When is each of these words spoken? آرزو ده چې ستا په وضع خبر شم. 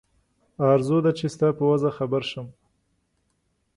آرزو 0.71 0.97
ده 1.05 1.11
چې 1.17 1.25
ستا 1.33 1.47
په 1.57 1.63
وضع 1.71 1.91
خبر 1.97 2.21
شم. 2.31 2.47